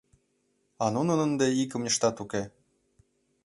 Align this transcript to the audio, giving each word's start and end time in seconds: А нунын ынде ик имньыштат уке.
А 0.83 0.85
нунын 0.95 1.19
ынде 1.25 1.47
ик 1.61 1.71
имньыштат 1.75 2.15
уке. 2.23 2.43